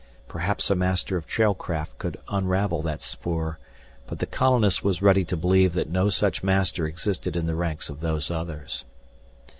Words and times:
Perhaps 0.27 0.71
a 0.71 0.75
master 0.75 1.15
of 1.15 1.27
trailcraft 1.27 1.99
could 1.99 2.17
unravel 2.27 2.81
that 2.81 3.03
spoor, 3.03 3.59
but 4.07 4.17
the 4.17 4.25
colonist 4.25 4.83
was 4.83 5.03
ready 5.03 5.23
to 5.23 5.37
believe 5.37 5.73
that 5.73 5.91
no 5.91 6.09
such 6.09 6.41
master 6.43 6.87
existed 6.87 7.35
in 7.35 7.45
the 7.45 7.53
ranks 7.53 7.87
of 7.87 7.99
Those 7.99 8.31
Others. 8.31 8.85